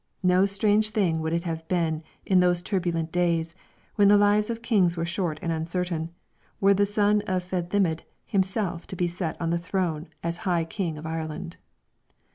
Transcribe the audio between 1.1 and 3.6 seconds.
would it have been in those turbulent days,